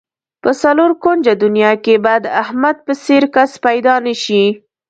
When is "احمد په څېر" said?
2.43-3.23